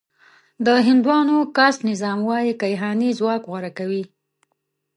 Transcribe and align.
د 0.65 0.67
هندوانو 0.87 1.37
کاسټ 1.57 1.81
نظام 1.89 2.19
وايي 2.29 2.53
کیهاني 2.61 3.09
ځواک 3.19 3.41
غوره 3.49 3.71
کوي. 3.79 4.03